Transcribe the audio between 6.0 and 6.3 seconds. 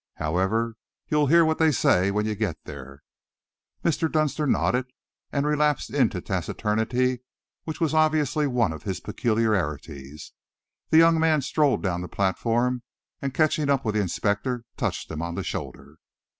a